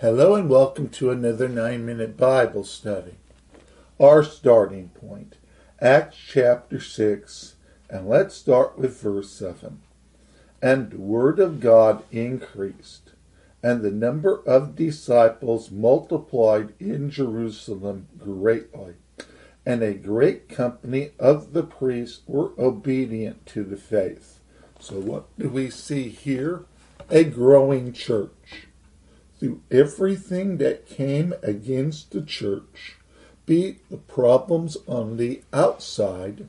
[0.00, 3.16] Hello and welcome to another nine minute Bible study.
[3.98, 5.34] Our starting point,
[5.80, 7.56] Acts chapter 6,
[7.90, 9.80] and let's start with verse 7.
[10.62, 13.10] And the word of God increased,
[13.60, 18.94] and the number of disciples multiplied in Jerusalem greatly,
[19.66, 24.38] and a great company of the priests were obedient to the faith.
[24.78, 26.66] So, what do we see here?
[27.10, 28.67] A growing church
[29.38, 32.96] through everything that came against the church,
[33.46, 36.48] be the problems on the outside,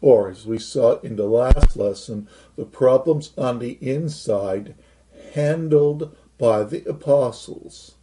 [0.00, 4.74] or as we saw in the last lesson, the problems on the inside
[5.34, 7.96] handled by the apostles.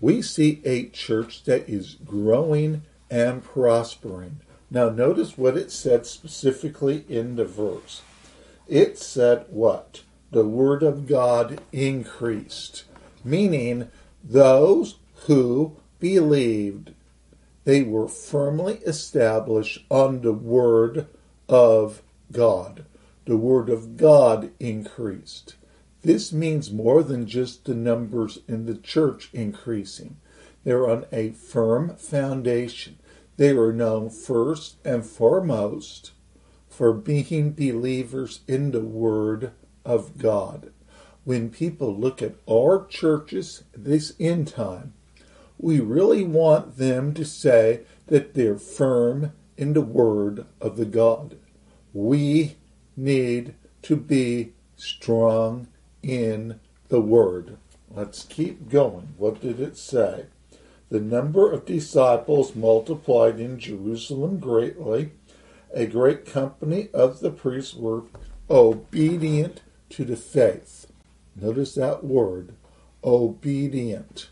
[0.00, 4.40] We see a church that is growing and prospering.
[4.70, 8.02] Now, notice what it said specifically in the verse.
[8.66, 10.02] It said what?
[10.32, 12.84] The Word of God increased
[13.24, 13.88] meaning
[14.22, 16.92] those who believed
[17.64, 21.06] they were firmly established on the Word
[21.48, 22.84] of God.
[23.24, 25.54] The Word of God increased.
[26.02, 30.16] This means more than just the numbers in the church increasing.
[30.64, 32.98] They're on a firm foundation.
[33.36, 36.10] They were known first and foremost
[36.68, 39.52] for being believers in the Word
[39.84, 40.72] of God
[41.24, 44.92] when people look at our churches this end time,
[45.58, 51.36] we really want them to say that they're firm in the word of the God.
[51.92, 52.56] We
[52.96, 55.68] need to be strong
[56.02, 57.58] in the word.
[57.90, 59.14] Let's keep going.
[59.16, 60.26] What did it say?
[60.90, 65.12] The number of disciples multiplied in Jerusalem greatly.
[65.72, 68.02] A great company of the priests were
[68.50, 70.91] obedient to the faith.
[71.34, 72.54] Notice that word,
[73.02, 74.28] obedient.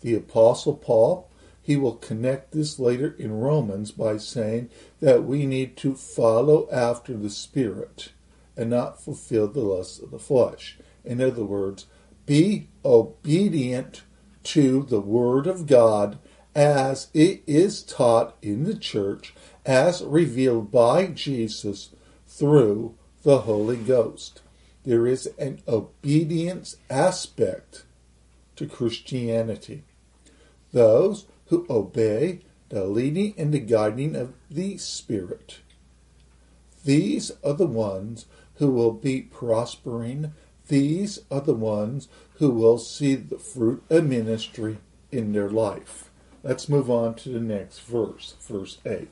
[0.00, 5.76] The Apostle Paul, he will connect this later in Romans by saying that we need
[5.78, 8.12] to follow after the Spirit
[8.56, 10.78] and not fulfill the lusts of the flesh.
[11.04, 11.86] In other words,
[12.26, 14.02] be obedient
[14.44, 16.18] to the Word of God
[16.54, 19.34] as it is taught in the church,
[19.66, 21.90] as revealed by Jesus
[22.28, 24.42] through the Holy Ghost.
[24.84, 27.84] There is an obedience aspect
[28.56, 29.82] to Christianity.
[30.72, 35.60] Those who obey the leading and the guiding of the Spirit.
[36.84, 40.32] These are the ones who will be prospering.
[40.68, 44.78] These are the ones who will see the fruit of ministry
[45.10, 46.10] in their life.
[46.42, 49.08] Let's move on to the next verse, verse 8.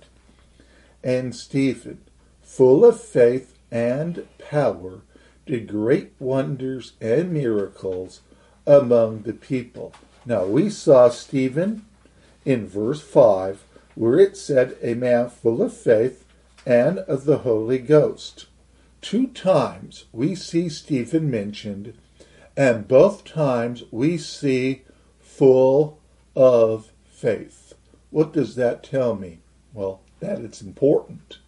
[1.03, 2.03] And Stephen,
[2.43, 5.01] full of faith and power,
[5.53, 8.23] did great wonders and miracles
[8.67, 9.93] among the people.
[10.25, 11.85] Now we saw Stephen
[12.47, 13.63] in verse 5
[13.95, 16.25] where it said, A man full of faith
[16.65, 18.47] and of the Holy Ghost.
[19.03, 21.99] Two times we see Stephen mentioned,
[22.57, 24.85] and both times we see
[25.21, 26.01] full
[26.35, 27.75] of faith.
[28.09, 29.41] What does that tell me?
[29.75, 31.41] Well, that it's important.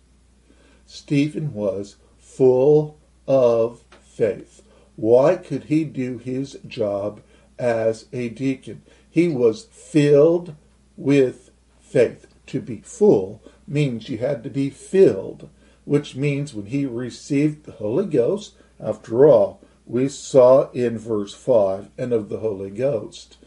[0.85, 3.84] Stephen was full of
[4.15, 4.63] faith.
[4.97, 7.21] Why could he do his job
[7.59, 8.83] as a deacon?
[9.11, 10.55] He was filled
[10.97, 12.27] with faith.
[12.47, 15.49] To be full means you had to be filled,
[15.85, 21.89] which means when he received the Holy Ghost, after all, we saw in verse 5
[21.99, 23.39] and of the Holy Ghost.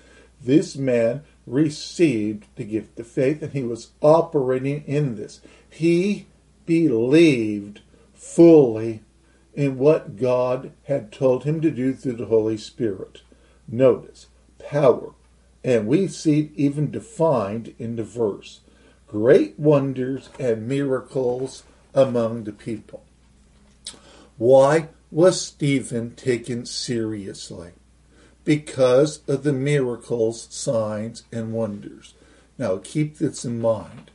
[0.42, 5.42] This man received the gift of faith and he was operating in this.
[5.70, 6.28] He
[6.66, 7.82] believed
[8.14, 9.02] fully
[9.58, 13.24] in what God had told him to do through the Holy Spirit.
[13.68, 14.28] Notice,
[14.60, 15.16] power.
[15.64, 18.62] And we see it even defined in the verse
[19.08, 21.64] great wonders and miracles
[21.94, 23.04] among the people.
[24.38, 27.72] Why was Stephen taken seriously?
[28.44, 32.14] Because of the miracles, signs, and wonders.
[32.58, 34.12] Now keep this in mind.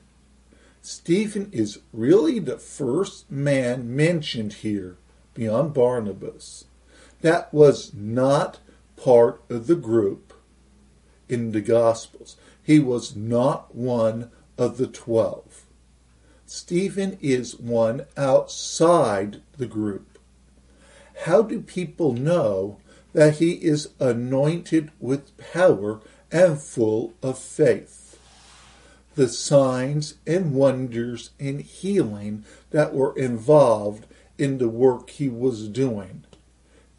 [0.82, 4.98] Stephen is really the first man mentioned here
[5.34, 6.64] beyond Barnabas,
[7.20, 8.58] that was not
[8.96, 10.32] part of the group
[11.28, 12.36] in the Gospels.
[12.62, 15.64] He was not one of the twelve.
[16.46, 20.18] Stephen is one outside the group.
[21.24, 22.78] How do people know
[23.14, 26.00] that he is anointed with power
[26.30, 28.18] and full of faith?
[29.14, 34.06] The signs and wonders and healing that were involved
[34.42, 36.24] in the work he was doing.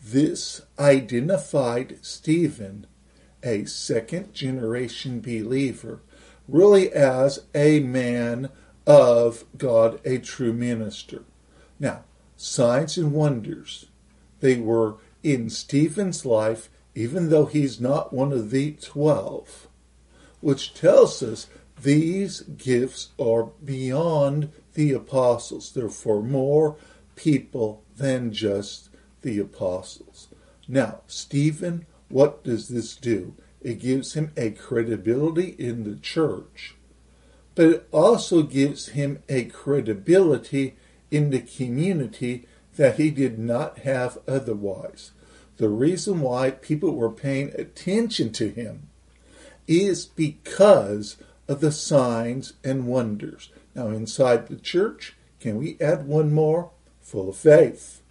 [0.02, 2.88] This identified Stephen
[3.44, 6.02] a second generation believer,
[6.48, 8.50] really as a man
[8.88, 11.24] of God, a true minister.
[11.80, 12.06] Now,
[12.38, 13.88] signs and wonders,
[14.40, 19.68] they were in Stephen's life, even though he's not one of the twelve,
[20.40, 21.48] which tells us
[21.82, 25.72] these gifts are beyond the apostles.
[25.72, 26.78] They're for more
[27.16, 28.90] people than just
[29.22, 30.28] the apostles.
[30.68, 33.36] Now, Stephen, what does this do?
[33.62, 36.76] It gives him a credibility in the church,
[37.56, 40.76] but it also gives him a credibility
[41.12, 45.12] in the community that he did not have otherwise.
[45.58, 48.90] The reason why people were paying attention to him
[49.68, 51.18] is because
[51.48, 53.50] of the signs and wonders.
[53.76, 56.72] Now, inside the church, can we add one more?
[57.04, 58.02] Full of faith.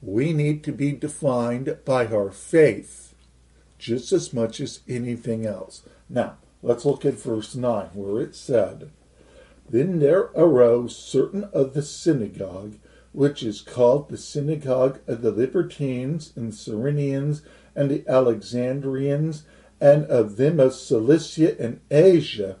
[0.00, 3.12] We need to be defined by our faith
[3.82, 5.82] just as much as anything else.
[6.08, 8.90] Now, let's look at verse 9 where it said,
[9.68, 12.76] Then there arose certain of the synagogue,
[13.10, 17.42] which is called the synagogue of the Libertines and Cyrenians
[17.74, 19.42] and the Alexandrians
[19.80, 22.58] and of them of Cilicia and Asia,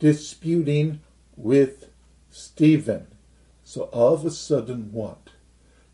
[0.00, 1.00] disputing
[1.36, 1.90] with
[2.28, 3.06] Stephen.
[3.76, 5.32] So all of a sudden, what?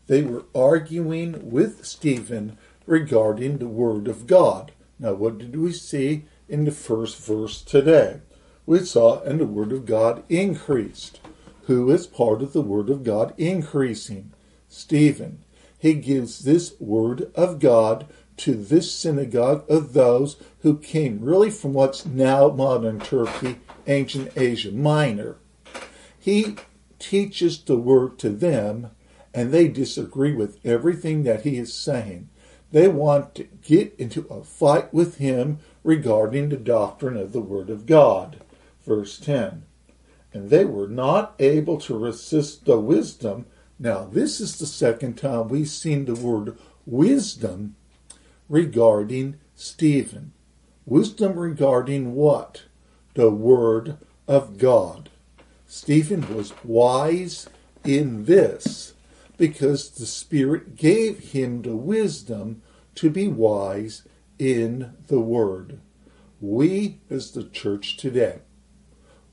[0.07, 4.71] They were arguing with Stephen regarding the Word of God.
[4.97, 8.21] Now, what did we see in the first verse today?
[8.65, 11.19] We saw, and the Word of God increased.
[11.63, 14.31] Who is part of the Word of God increasing?
[14.69, 15.43] Stephen.
[15.77, 18.07] He gives this Word of God
[18.37, 23.57] to this synagogue of those who came really from what's now modern Turkey,
[23.87, 25.35] ancient Asia Minor.
[26.17, 26.55] He
[27.03, 28.91] teaches the word to them,
[29.33, 32.29] and they disagree with everything that he is saying.
[32.71, 37.69] They want to get into a fight with him regarding the doctrine of the Word
[37.69, 38.41] of God.
[38.85, 39.63] Verse 10.
[40.31, 43.45] And they were not able to resist the wisdom.
[43.77, 47.75] Now, this is the second time we've seen the word wisdom
[48.47, 50.31] regarding Stephen.
[50.85, 52.63] Wisdom regarding what?
[53.13, 53.97] The Word
[54.27, 55.09] of God.
[55.75, 57.49] Stephen was wise
[57.83, 58.93] in this
[59.37, 62.61] because the Spirit gave him the wisdom
[62.93, 64.03] to be wise
[64.37, 65.79] in the Word.
[66.39, 68.41] We, as the church today,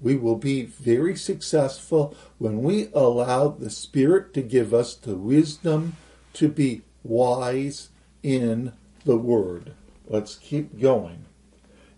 [0.01, 5.99] we will be very successful when we allow the Spirit to give us the wisdom
[6.33, 7.91] to be wise
[8.23, 8.73] in
[9.05, 9.75] the word.
[10.07, 11.27] Let's keep going.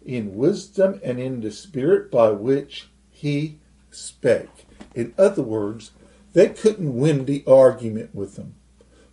[0.04, 3.60] In wisdom and in the spirit by which he
[3.94, 4.66] spake.
[4.94, 5.92] In other words,
[6.32, 8.54] they couldn't win the argument with them.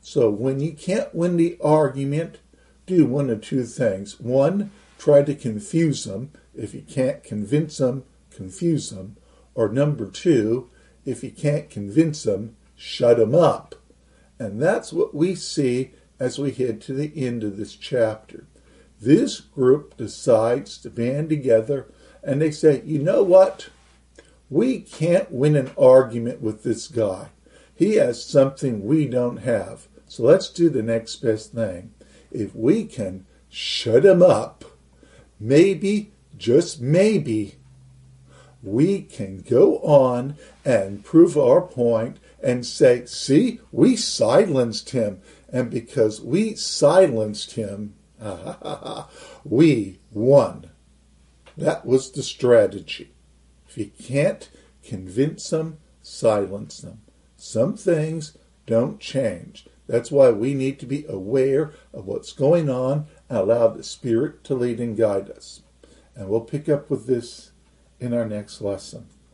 [0.01, 2.39] So when you can't win the argument,
[2.85, 4.19] do one of two things.
[4.19, 6.31] One, try to confuse them.
[6.55, 9.17] If you can't convince them, confuse them.
[9.53, 10.69] Or number two,
[11.05, 13.75] if you can't convince them, shut them up.
[14.39, 18.45] And that's what we see as we head to the end of this chapter.
[19.01, 21.87] This group decides to band together
[22.23, 23.69] and they say, you know what?
[24.49, 27.29] We can't win an argument with this guy.
[27.75, 29.87] He has something we don't have.
[30.07, 31.93] So let's do the next best thing.
[32.31, 34.65] If we can shut him up,
[35.39, 37.55] maybe, just maybe,
[38.61, 40.35] we can go on
[40.65, 45.21] and prove our point and say, see, we silenced him.
[45.51, 47.93] And because we silenced him,
[49.43, 50.69] we won.
[51.57, 53.11] That was the strategy.
[53.79, 54.49] You can't
[54.83, 56.99] convince them, silence them.
[57.37, 59.67] Some things don't change.
[59.87, 64.43] That's why we need to be aware of what's going on and allow the Spirit
[64.43, 65.61] to lead and guide us.
[66.13, 67.51] And we'll pick up with this
[68.01, 69.07] in our next lesson.